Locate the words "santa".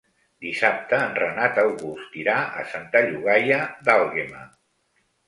2.71-3.03